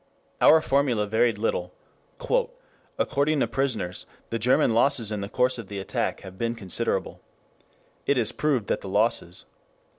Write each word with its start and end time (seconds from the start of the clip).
Our 0.41 0.61
formulae 0.61 1.05
varied 1.05 1.37
little: 1.37 1.75
'according 2.97 3.39
to 3.39 3.45
prisoners 3.47 4.07
the 4.31 4.39
German 4.39 4.73
losses 4.73 5.11
in 5.11 5.21
the 5.21 5.29
course 5.29 5.59
of 5.59 5.67
the 5.67 5.77
attack 5.77 6.21
have 6.21 6.39
been 6.39 6.55
considerable'... 6.55 7.21
'it 8.07 8.17
is 8.17 8.31
proved 8.31 8.65
that 8.65 8.81
the 8.81 8.89
losses' 8.89 9.45